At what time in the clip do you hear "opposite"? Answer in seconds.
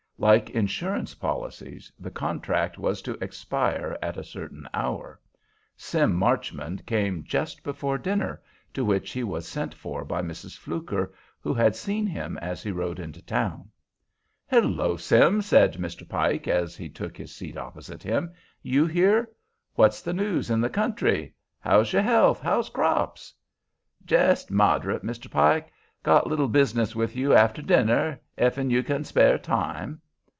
17.57-18.03